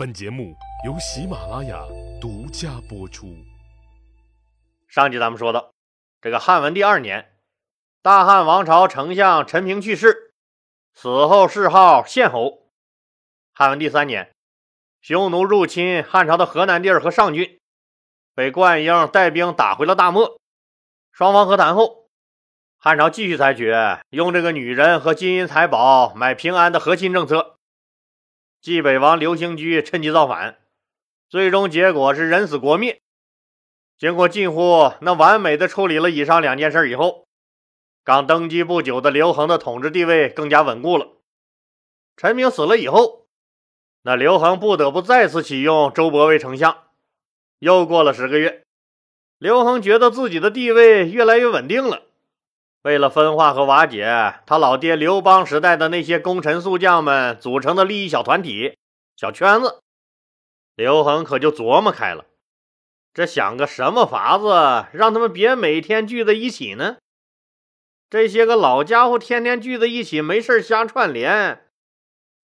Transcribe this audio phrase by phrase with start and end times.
[0.00, 0.56] 本节目
[0.86, 1.78] 由喜马拉雅
[2.18, 3.36] 独家播出。
[4.88, 5.74] 上集咱们说到，
[6.22, 7.36] 这个汉文帝二年，
[8.00, 10.32] 大汉王朝丞相陈平去世，
[10.94, 12.70] 死后谥号献侯。
[13.52, 14.34] 汉文帝三年，
[15.02, 17.60] 匈奴入侵汉朝的河南地儿和上郡，
[18.34, 20.40] 被灌婴带兵打回了大漠。
[21.12, 22.06] 双方和谈后，
[22.78, 23.70] 汉朝继续采取
[24.08, 27.58] 用这个女人和金银财宝买平安的和亲政策。
[28.62, 30.58] 冀北王刘兴居趁机造反，
[31.30, 33.00] 最终结果是人死国灭。
[33.96, 37.26] 经过近乎那完美的处理了以上两件事以后，
[38.04, 41.08] 刚登基不久的刘恒的统治地位更加稳固了。
[42.18, 43.26] 陈平死了以后，
[44.02, 46.84] 那刘恒不得不再次启用周勃为丞相。
[47.60, 48.64] 又过了十个月，
[49.38, 52.02] 刘恒觉得自己的地位越来越稳定了。
[52.82, 58.78] 为了分化和瓦解他老爹刘邦时代的那些功臣宿将们组成的利益小团体、
[59.16, 59.82] 小圈子，
[60.76, 62.24] 刘恒可就琢磨开了，
[63.12, 66.96] 这想个什么法子让他们别每天聚在一起呢？
[68.08, 71.70] 这些个老家伙天天聚在一起，没事瞎串联，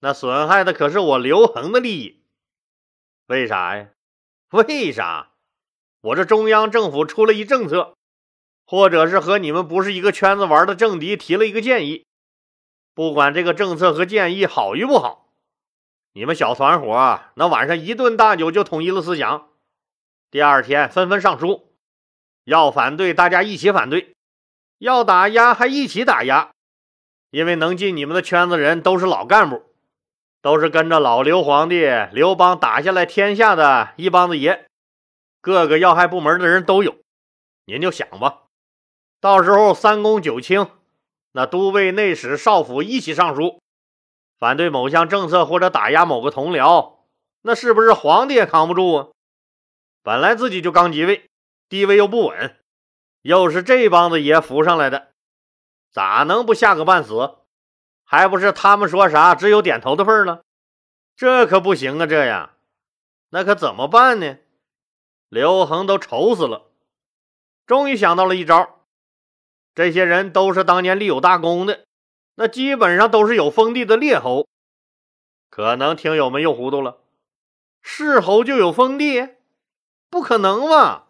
[0.00, 2.22] 那损害的可是我刘恒的利益。
[3.26, 3.88] 为啥呀？
[4.50, 5.32] 为啥？
[6.02, 7.95] 我这中央政府出了一政策。
[8.66, 12.04] 或者是和你们不是一个圈子玩的政敌提了一个建议，
[12.94, 15.28] 不管这个政策和建议好与不好，
[16.12, 19.50] 你们小团伙那晚上一顿大酒就统一了思想，
[20.30, 21.72] 第二天纷纷上书，
[22.44, 24.14] 要反对大家一起反对，
[24.78, 26.50] 要打压还一起打压，
[27.30, 29.62] 因为能进你们的圈子人都是老干部，
[30.42, 34.66] 都是跟着老刘皇帝刘邦打下来天下的一帮子爷，
[35.40, 36.96] 各个要害部门的人都有，
[37.66, 38.45] 您就想吧。
[39.26, 40.68] 到时候三公九卿、
[41.32, 43.60] 那都尉、内史、少府一起上书，
[44.38, 46.98] 反对某项政策或者打压某个同僚，
[47.42, 49.08] 那是不是皇帝也扛不住啊？
[50.04, 51.28] 本来自己就刚即位，
[51.68, 52.56] 地位又不稳，
[53.22, 55.08] 又是这帮子爷扶上来的，
[55.90, 57.38] 咋能不吓个半死？
[58.04, 60.44] 还不是他们说啥只有点头的份了？
[61.16, 62.06] 这可不行啊！
[62.06, 62.50] 这样，
[63.30, 64.36] 那可怎么办呢？
[65.28, 66.70] 刘恒都愁死了，
[67.66, 68.75] 终于想到了一招。
[69.76, 71.84] 这些人都是当年立有大功的，
[72.36, 74.48] 那基本上都是有封地的列侯。
[75.50, 76.96] 可能听友们又糊涂了，
[77.82, 79.34] 是侯就有封地？
[80.08, 81.04] 不可能嘛！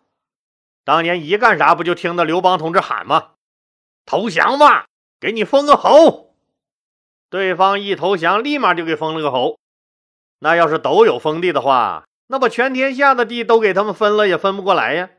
[0.83, 3.35] 当年一干啥不就听到刘邦同志喊吗？
[4.05, 4.87] 投降吧，
[5.21, 6.35] 给你封个侯。
[7.31, 9.61] 对方一投降，立马就给封了个侯。
[10.41, 15.11] 那要是都有封地的话，那把全天下的地都给他们分了，也分不过来呀。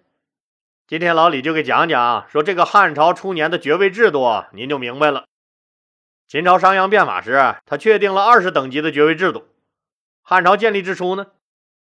[0.87, 5.25] 今天老李就给讲讲，说这个汉朝初年的爵位制度，您就明白了。
[6.29, 9.49] 秦朝商鞅变法时，他确定了二十等级的爵位制度。
[10.21, 11.27] 汉朝建立之初呢，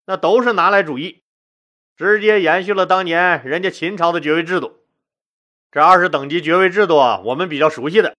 [0.07, 1.21] 那都是拿来主义，
[1.95, 4.79] 直接延续了当年人家秦朝的爵位制度。
[5.71, 6.95] 这二十等级爵位制度，
[7.25, 8.15] 我们比较熟悉的，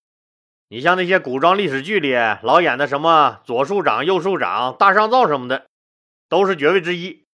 [0.68, 2.14] 你像那些古装历史剧里
[2.44, 5.66] 老演的什么左庶长、右庶长、大上造什么的，
[6.28, 7.25] 都是爵位之一。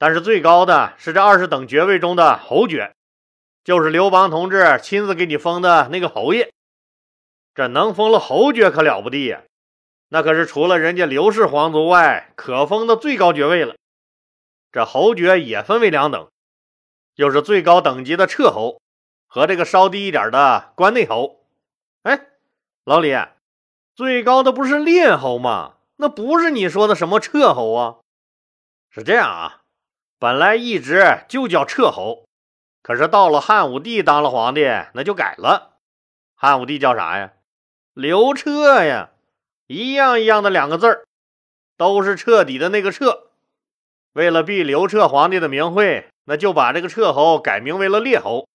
[0.00, 2.94] 但是最高的是这二十等爵位中的侯爵，
[3.62, 6.50] 就是刘邦同志亲自给你封的那个侯爷。
[7.54, 9.42] 这能封了侯爵可了不地呀，
[10.08, 13.74] 那可是除了人家刘氏皇族外可封的最高爵位了。
[14.72, 16.30] 这侯爵也分为两等，
[17.14, 18.80] 就是最高等级的彻侯
[19.26, 21.44] 和这个稍低一点的关内侯。
[22.04, 22.26] 哎，
[22.84, 23.14] 老李，
[23.94, 25.74] 最高的不是列侯吗？
[25.96, 27.96] 那不是你说的什么彻侯啊？
[28.88, 29.59] 是这样啊。
[30.20, 32.26] 本来一直就叫彻侯，
[32.82, 35.78] 可是到了汉武帝当了皇帝，那就改了。
[36.34, 37.32] 汉武帝叫啥呀？
[37.94, 39.12] 刘彻呀，
[39.66, 41.06] 一样一样的两个字儿，
[41.78, 43.28] 都是彻底的那个彻。
[44.12, 48.46] 为了避刘彻皇帝的名讳，那就把这个彻侯改名为了列侯。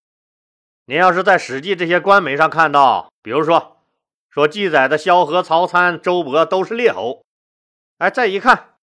[0.85, 3.81] 您要是在《史记》这些官媒上看到，比如说
[4.29, 7.23] 说记载的萧何、曹参、周勃都是列侯，
[7.97, 8.74] 哎，再一看。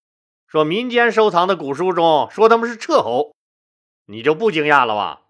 [0.53, 3.35] 说民间收藏的古书中说他们是彻侯，
[4.05, 5.23] 你就不惊讶了吧？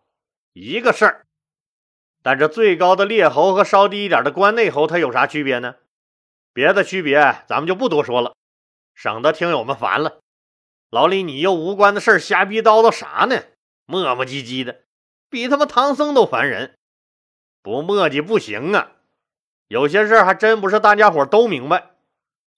[0.53, 1.27] 一个事儿。
[2.25, 5.77] 但这最高的列侯和稍低一点的关内侯，它有啥区别呢？
[6.53, 8.35] 别的区别咱们就不多说了，
[8.97, 10.19] 省得听友们烦了。
[10.91, 13.45] 老李，你又无关的事瞎逼叨叨啥呢？
[13.87, 14.81] 磨磨唧唧的，
[15.31, 16.75] 比他妈唐僧都烦人。
[17.63, 18.91] 不磨叽不行啊！
[19.69, 21.93] 有些事儿还真不是大家伙都明白。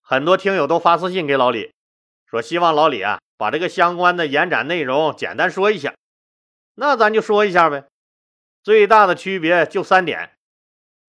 [0.01, 1.74] 很多听友都发私信给老李。
[2.35, 5.95] 说希望老李啊，把这个相关的延展内容简单说一下。
[6.75, 7.85] 那咱就说一下呗。
[8.65, 10.33] 最大的区别就三点，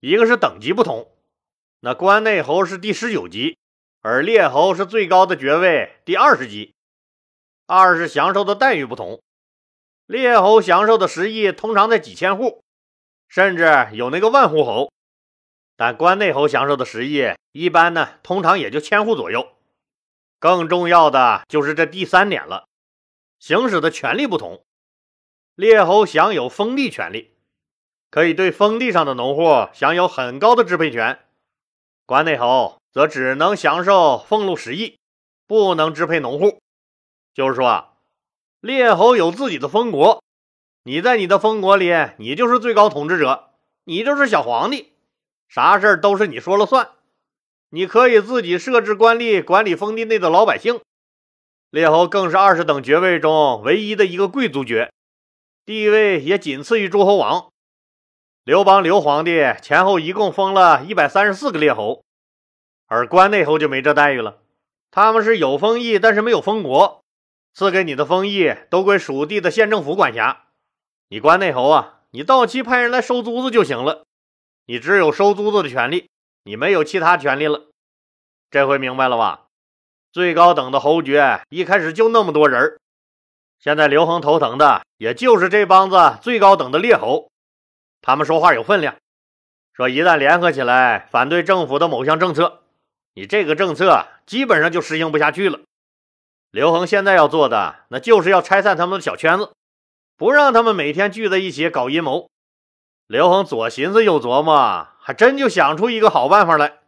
[0.01, 1.11] 一个是等级不同，
[1.81, 3.57] 那关内侯是第十九级，
[4.03, 6.75] 而列侯是最高的爵位第二十级。
[7.67, 9.23] 二是享受的待遇不同。
[10.05, 12.63] 列侯享受的食邑通常在几千户，
[13.29, 14.93] 甚至有那个万户侯，
[15.75, 19.49] 但关内侯享受的食邑一般呢，通常也就千户左右。
[20.45, 22.69] 更重要的就是这第三点了，
[23.39, 24.63] 行使的权利不同。
[25.55, 27.35] 列侯享有封地权利，
[28.11, 31.17] 可以对封地上的农户享有很高的支配权；
[32.05, 34.99] 关内侯则只能享受俸禄十亿，
[35.47, 36.59] 不能支配农户。
[37.33, 37.93] 就是说啊。
[38.61, 40.23] 列侯有自己的封国，
[40.83, 43.49] 你在你的封国里，你就是最高统治者，
[43.85, 44.93] 你就是小皇帝，
[45.49, 46.91] 啥事儿都是你说了算。
[47.75, 50.81] 你可以自己设置官吏管理封地内的老百姓。
[51.71, 54.93] 列侯更是二十等爵位中唯一的一个贵族爵，
[55.67, 57.51] 地位也仅次于诸侯王。
[58.45, 62.05] 刘邦刘皇帝前后一共封了一百三十四个列侯，
[62.87, 64.39] 而关内侯就没这待遇了，
[64.93, 67.03] 他们是有封邑，但是没有封国。
[67.55, 70.45] 赐给你的封邑都归属地的县政府管辖，
[71.09, 74.05] 你关内侯啊，你到期派人来收租子就行了，
[74.67, 76.09] 你只有收租子的权利，
[76.45, 77.65] 你没有其他权利了。
[78.51, 79.47] 这回明白了吧？
[80.13, 82.79] 最高等的侯爵一开始就那么多人
[83.59, 87.31] 现在刘恒头疼的也就是这帮子最高等的列侯，
[88.01, 88.95] 他们说话有分量，
[89.73, 92.63] 说一旦联合起来反对政府的某项政策，
[93.15, 95.61] 你这个政策基本上就实行不下去了。
[96.51, 99.51] 刘恒现在要做的，那就是要拆散他们的小圈子，
[100.17, 102.29] 不让他们每天聚在一起搞阴谋。
[103.09, 106.79] 刘恒左寻思右琢磨，还真就想出一个好办法来。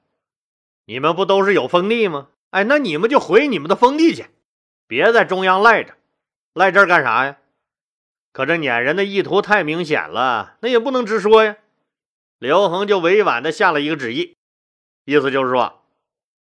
[0.87, 2.29] 你们不都是有封地吗？
[2.49, 4.25] 哎，那你们就回你们的封地去，
[4.87, 5.93] 别在中央赖着，
[6.55, 7.37] 赖这儿干啥呀？
[8.33, 11.57] 可这撵人的意图太明显了，那也不能直说呀。
[12.39, 14.35] 刘恒就委婉的下了一个旨意，
[15.05, 15.83] 意思就是说，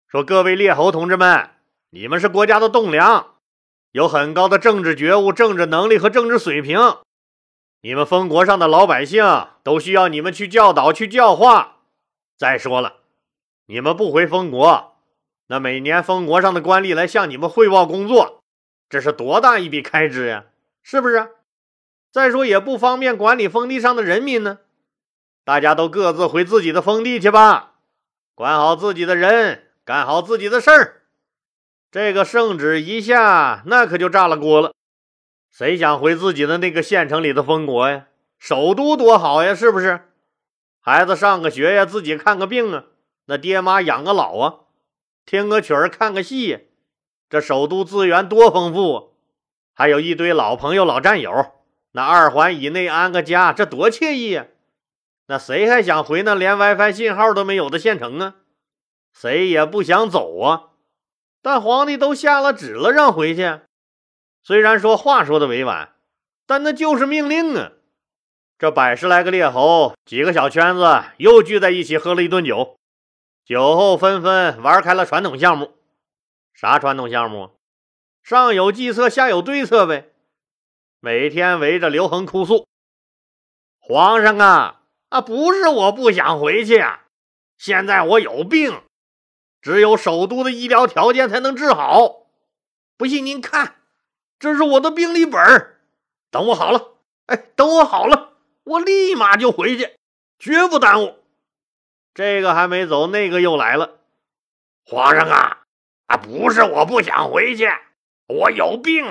[0.08, 1.50] 说各位列侯同志们。
[1.90, 3.34] 你们是国家的栋梁，
[3.92, 6.78] 有很高的政治觉悟、政治能力和政治水平。
[7.86, 11.82] 你们封国上的老百姓都需要你们去教导、去教化。
[12.36, 12.94] 再说了，
[13.66, 14.96] 你们不回封国，
[15.46, 18.42] 那每年封国上的官吏来向你们汇报工作，
[18.88, 20.46] 这是多大一笔开支呀？
[20.82, 21.30] 是不是？
[22.10, 24.58] 再说也不方便管理封地上的人民呢。
[25.44, 27.74] 大家都各自回自己的封地去吧，
[28.34, 31.02] 管好自己的人，干好自己的事儿。
[31.92, 34.72] 这个圣旨一下，那可就炸了锅了。
[35.58, 38.08] 谁想回自己的那个县城里的封国呀？
[38.38, 40.02] 首都多好呀，是不是？
[40.82, 42.84] 孩子上个学呀，自己看个病啊，
[43.24, 44.54] 那爹妈养个老啊，
[45.24, 46.68] 听个曲儿，看个戏，
[47.30, 49.04] 这首都资源多丰富啊！
[49.72, 51.32] 还有一堆老朋友、老战友，
[51.92, 54.48] 那二环以内安个家，这多惬意呀！
[55.28, 58.34] 那谁还想回那连 WiFi 信号都没有的县城啊？
[59.10, 60.64] 谁也不想走啊！
[61.40, 63.60] 但皇帝都下了旨了，让回去。
[64.46, 65.92] 虽然说话说的委婉，
[66.46, 67.72] 但那就是命令啊！
[68.56, 72.76] 这百十来个猎猴，几个小圈子又聚在一起喝了一顿酒，
[73.44, 75.72] 酒后纷纷玩开了传统项目。
[76.54, 77.50] 啥传统项目？
[78.22, 80.12] 上有计策，下有对策呗。
[81.00, 82.68] 每天围着刘恒哭诉
[83.82, 87.06] ：“皇上啊，啊，不是我不想回去啊，
[87.58, 88.80] 现在我有病。”
[89.60, 92.28] 只有首都的医疗条件才能治好，
[92.96, 93.74] 不信您看，
[94.38, 95.76] 这是我的病历本
[96.30, 96.94] 等我好了，
[97.26, 98.32] 哎，等我好了，
[98.64, 99.96] 我立马就回去，
[100.38, 101.22] 绝不耽误。
[102.12, 103.98] 这个还没走，那个又来了。
[104.84, 105.62] 皇上啊，
[106.06, 107.68] 啊，不是我不想回去，
[108.26, 109.04] 我有病。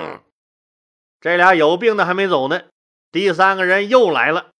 [1.20, 2.62] 这俩有病的还没走呢，
[3.10, 4.50] 第三个人又来了。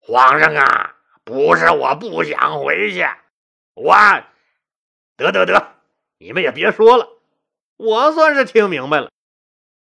[0.00, 3.06] 皇上啊，不是我不想回去，
[3.74, 3.94] 我。
[5.16, 5.74] 得得得，
[6.18, 7.08] 你们也别说了，
[7.76, 9.10] 我算是听明白了。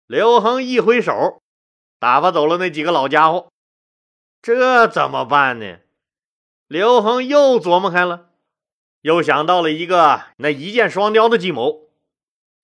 [0.08, 1.42] 刘恒一挥手，
[1.98, 3.52] 打发走了那几个老家伙。
[4.40, 5.80] 这怎么办呢？
[6.66, 8.30] 刘恒又琢磨开了，
[9.02, 11.90] 又想到了一个那一箭双雕的计谋。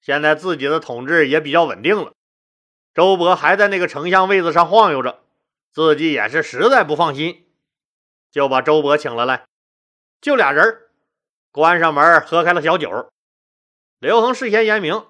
[0.01, 2.15] 现在自己的统治也比较稳定了，
[2.95, 5.23] 周勃还在那个丞相位子上晃悠着，
[5.71, 7.47] 自己也是实在不放心，
[8.31, 9.45] 就把周勃请了来，
[10.23, 10.89] 就俩人
[11.53, 13.11] 关上门，喝开了小酒。
[13.99, 15.07] 刘恒事先言明，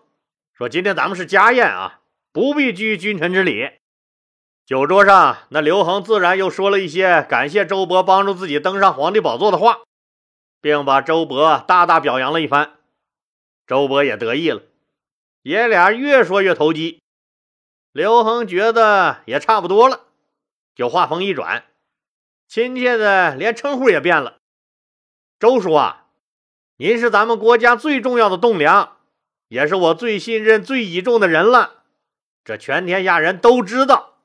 [0.52, 2.00] 说：“今天咱们是家宴啊，
[2.34, 3.70] 不必拘君臣之礼。”
[4.66, 9.80] 酒桌上，那刘恒自然又说了一些感谢周勃帮助自己登上皇帝宝座的话，
[10.60, 12.78] 并把周勃大大表扬了一番。
[13.66, 14.62] 周勃也得意了，
[15.42, 17.00] 爷俩越说越投机。
[17.92, 20.06] 刘恒觉得也差不多了，
[20.74, 21.64] 就话锋一转，
[22.48, 24.38] 亲切的连称呼也变了
[25.38, 26.06] ：“周叔啊。”
[26.76, 28.96] 您是咱们国家最重要的栋梁，
[29.48, 31.83] 也是我最信任、最倚重的人了。
[32.44, 34.18] 这全天下人都知道。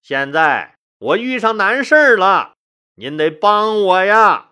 [0.00, 2.54] 现在我遇上难事了，
[2.96, 4.50] 您得帮我呀！”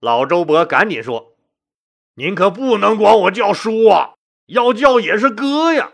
[0.00, 1.34] 老周伯赶紧说
[2.14, 4.14] ：“您可不能管我叫叔啊，
[4.46, 5.92] 要叫也是哥呀。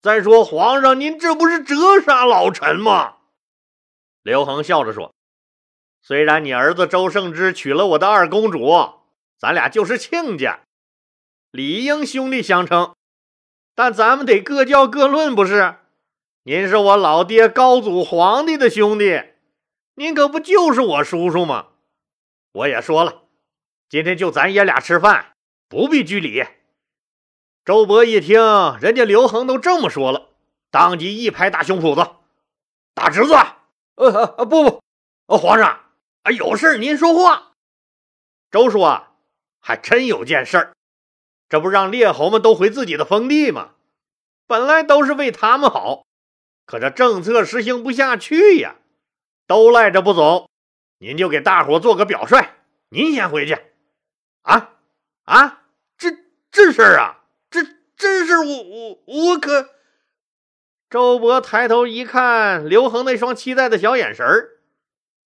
[0.00, 3.16] 再说皇上，您这不是折杀老臣吗？”
[4.24, 5.14] 刘恒笑着说
[6.00, 9.02] ：“虽然你儿子周胜之娶了我的二公主，
[9.38, 10.60] 咱俩就是亲家，
[11.50, 12.95] 理应兄弟相称。
[13.76, 15.76] 但咱们得各教各论，不是？
[16.42, 19.22] 您是我老爹高祖皇帝的兄弟，
[19.96, 21.68] 您可不就是我叔叔吗？
[22.52, 23.24] 我也说了。”
[23.88, 25.34] 今天就咱爷俩吃饭，
[25.68, 26.44] 不必拘礼。
[27.64, 28.40] 周勃一听
[28.80, 30.30] 人家刘恒都这么说了，
[30.70, 32.16] 当即一拍大胸脯子
[32.94, 33.34] ：“大侄子，
[33.96, 34.82] 呃呃不不，
[35.26, 35.80] 呃皇上
[36.22, 37.52] 啊，有事您说话。”
[38.50, 39.12] 周叔啊，
[39.60, 40.75] 还真有件事儿，
[41.48, 43.70] 这不让列侯们都回自己的封地吗？
[44.46, 46.04] 本来都是为他们好，
[46.64, 48.76] 可这政策实行不下去呀，
[49.46, 50.48] 都赖着不走。
[50.98, 52.50] 您就给大伙做个表率，
[52.88, 53.58] 您先回去。
[54.42, 54.70] 啊
[55.24, 55.62] 啊！
[55.98, 56.10] 这
[56.50, 57.62] 这事儿啊，这
[57.96, 59.70] 真是我我我可……
[60.88, 64.50] 周勃抬头一看刘恒那双期待的小眼神儿，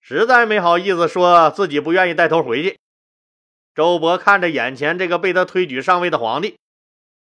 [0.00, 2.78] 实在没好意思说自己不愿意带头回去。
[3.74, 6.58] 周勃看着眼前这个被他推举上位的皇帝，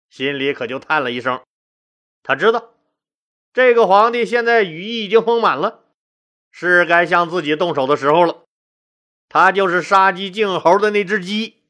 [0.09, 1.41] 心里可就叹了一声。
[2.23, 2.73] 他知道
[3.53, 5.83] 这个皇帝现在羽翼已经丰满了，
[6.51, 8.43] 是该向自己动手的时候了。
[9.27, 11.61] 他就是杀鸡儆猴的那只鸡。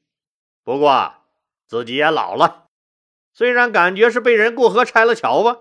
[0.64, 1.14] 不过
[1.68, 2.68] 自己也老了，
[3.34, 5.58] 虽然感觉是被人过河拆了桥吧，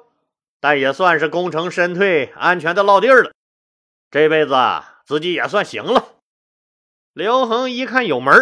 [0.61, 3.33] 但也算是功成身退，安全的落地了。
[4.11, 4.55] 这辈子
[5.05, 6.15] 自己也算行了。
[7.13, 8.33] 刘恒一看有门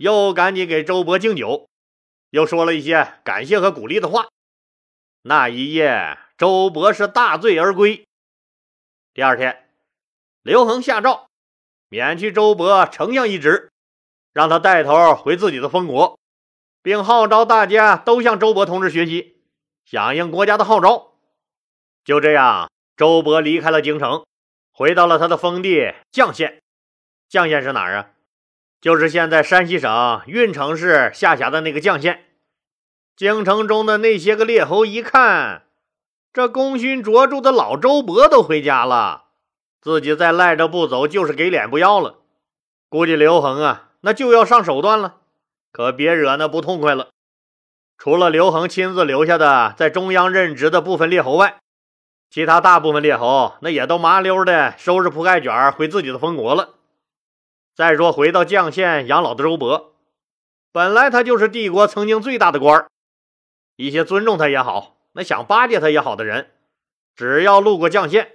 [0.00, 1.68] 又赶紧给周勃敬酒，
[2.30, 4.28] 又说了一些感谢和鼓励的话。
[5.20, 8.06] 那一夜，周勃是大醉而归。
[9.12, 9.68] 第二天，
[10.40, 11.28] 刘恒下诏
[11.90, 13.68] 免去周勃丞相一职。
[14.32, 16.18] 让他带头回自己的封国，
[16.82, 19.42] 并号召大家都向周勃同志学习，
[19.84, 21.12] 响应国家的号召。
[22.04, 24.24] 就这样，周勃离开了京城，
[24.72, 26.62] 回到了他的封地绛县。
[27.28, 28.10] 绛县是哪儿啊？
[28.80, 32.24] 就是现在山西省运城市下辖的那个绛县。
[33.16, 35.64] 京城中的那些个列侯一看，
[36.32, 39.24] 这功勋卓著的老周勃都回家了，
[39.80, 42.20] 自己再赖着不走，就是给脸不要了。
[42.88, 43.86] 估计刘恒啊。
[44.02, 45.16] 那就要上手段了，
[45.70, 47.08] 可别惹那不痛快了。
[47.98, 51.58] 除了刘恒亲自留下的在中央任职的部分列侯外，
[52.30, 56.76] 其他大部分列侯那也都麻溜的收拾铺盖卷回自己的封国了。
[57.80, 59.92] 再说回到绛县养老的周勃，
[60.70, 62.90] 本来他就是帝国曾经最大的官儿，
[63.76, 66.50] 一些尊重他也好，那想巴结他也好的人，
[67.16, 68.32] 只要路过绛县，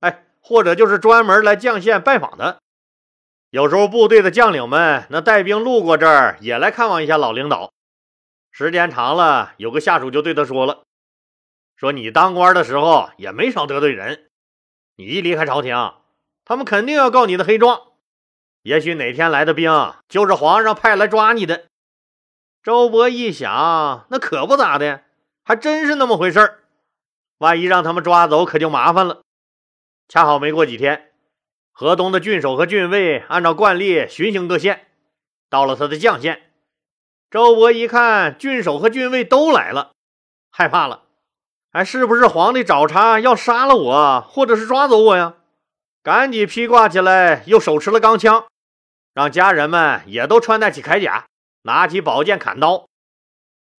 [0.00, 2.58] 哎，或者就是专门来绛县拜访的。
[3.50, 7.72] 有时候部队的将领们那带兵路过这儿，也来看望一下老领导。
[8.50, 10.82] 时间长了，有个下属就对他说了
[11.78, 14.28] ：“说你当官的时候也没少得罪人，
[14.96, 15.94] 你一离开朝廷，
[16.44, 17.87] 他们肯定要告你的黑状。
[18.62, 19.70] 也许哪天来的兵
[20.08, 21.66] 就是皇上派来抓你的。”
[22.62, 25.02] 周勃一想，那可不咋的，
[25.44, 26.58] 还真是那么回事儿。
[27.38, 29.22] 万一让他们抓走，可就麻烦了。
[30.08, 31.12] 恰好没过几天。
[31.72, 34.88] 河东的郡守和郡尉按照惯例巡行各县，
[35.48, 36.50] 到了他的绛县。
[37.30, 39.92] 周勃一看，郡守和郡尉都来了，
[40.50, 41.04] 害怕了。
[41.70, 45.36] 哎，是不是皇帝找茬要杀了我，或者是抓走我呀？
[46.08, 48.46] 赶紧披挂起来，又手持了钢枪，
[49.12, 51.26] 让家人们也都穿戴起铠甲，
[51.64, 52.88] 拿起宝剑砍刀。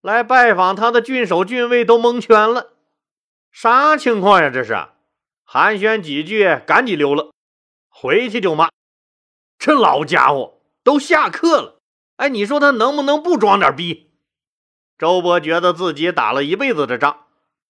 [0.01, 2.73] 来拜访他的郡守、郡尉都蒙圈了，
[3.51, 4.51] 啥情况呀？
[4.51, 4.77] 这是
[5.43, 7.31] 寒暄几句，赶紧溜了。
[7.87, 8.69] 回去就骂，
[9.57, 11.79] 这老家伙都下课了。
[12.17, 14.11] 哎，你说他能不能不装点逼？
[14.99, 17.25] 周勃觉得自己打了一辈子的仗，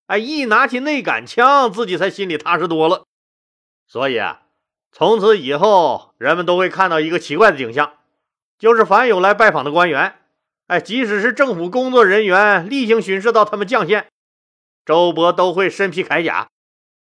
[0.07, 3.05] 哎，一拿起那杆枪，自己才心里踏实多了。
[3.87, 4.41] 所以啊，
[4.91, 7.93] 从此以后，人们都会看到一个奇怪的景象，
[8.57, 10.15] 就是凡有来拜访的官员，
[10.67, 14.07] 哎，即使是政府工作人员例行巡视到他们绛县，
[14.85, 16.49] 周勃都会身披铠甲，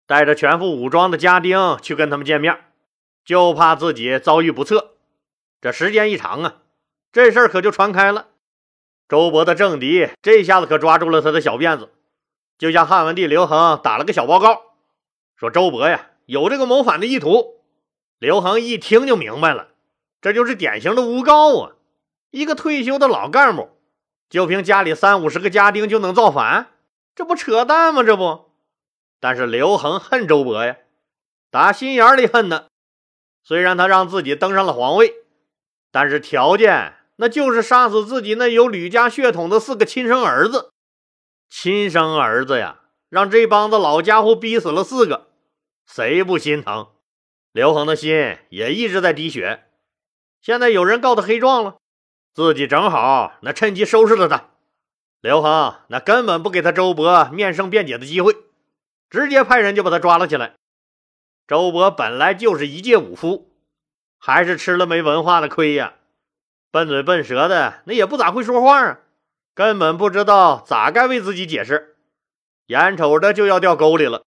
[0.06, 2.66] 带着全副武装的家丁去跟他们见面。
[3.26, 4.96] 就怕自己遭遇不测，
[5.62, 6.56] 这时间一长啊，
[7.12, 8.28] 这事儿可就传开了。
[9.08, 11.90] 周勃的政敌这下子可抓住了他的小辫子，
[12.58, 14.64] 就向汉文帝刘恒打了个小报告，
[15.36, 17.59] 说周勃呀有这个谋反的意图。
[18.20, 19.70] 刘恒一听就明白了，
[20.22, 21.72] 这就是典型的诬告啊！
[22.32, 23.70] 一个退休的老干部，
[24.30, 26.68] 就凭家里三五十个家丁就能造反，
[27.16, 28.04] 这不扯淡吗？
[28.04, 28.52] 这不，
[29.22, 30.76] 但是刘恒恨周勃呀，
[31.50, 32.66] 打心眼里恨呢。
[33.42, 35.16] 虽然他让自己登上了皇位，
[35.90, 40.72] 但是条件那就是杀死自己那有吕家血统的四个亲生儿子。
[41.50, 45.30] 亲生儿子呀，让这帮子老家伙逼死了四个，
[45.88, 46.90] 谁不心疼？
[47.52, 49.66] 刘恒的心也一直在滴血。
[50.42, 51.78] 现在有人告他黑状了，
[52.34, 54.52] 自己正好那趁机收拾了他。
[55.20, 58.38] 刘恒那根本不给他周伯面圣辩解的机会，
[59.10, 60.54] 直接派人就把他抓了起来。
[61.48, 63.52] 周伯本来就是一介武夫，
[64.18, 65.96] 还是吃了没文化的亏呀，
[66.72, 69.00] 笨嘴笨舌的，那也不咋会说话啊，
[69.56, 71.98] 根本不知道咋该为自己解释，
[72.68, 74.24] 眼瞅着就要掉沟里了。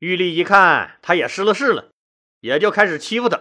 [0.00, 1.92] 玉丽一看他也失了势了，
[2.44, 3.40] 也就开始欺负他。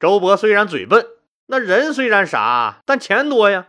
[0.00, 1.06] 周勃虽然嘴笨，
[1.48, 3.68] 那人虽然傻，但钱多呀。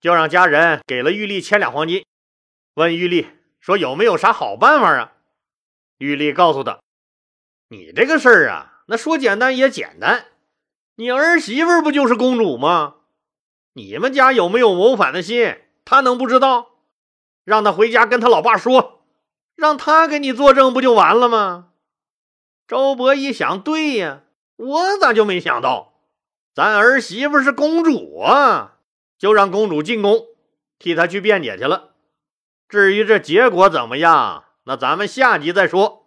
[0.00, 2.04] 就让家人给了玉丽千两黄金，
[2.74, 3.28] 问玉丽
[3.60, 5.12] 说有没有啥好办法啊？
[5.98, 6.80] 玉丽告诉他
[7.70, 10.26] ：“你这个事儿啊，那说简单也简单，
[10.96, 12.96] 你儿媳妇不就是公主吗？
[13.74, 16.70] 你们家有没有谋反的心，他能不知道？
[17.44, 19.02] 让他回家跟他老爸说，
[19.54, 21.66] 让他给你作证，不就完了吗？”
[22.68, 24.20] 周伯一想，对呀，
[24.56, 25.94] 我咋就没想到，
[26.54, 28.74] 咱儿媳妇是公主啊！
[29.16, 30.26] 就让公主进宫，
[30.78, 31.94] 替他去辩解去了。
[32.68, 36.06] 至于这结果怎么样，那咱们下集再说。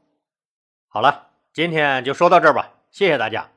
[0.88, 3.50] 好了，今天就说到这儿吧，谢谢大家。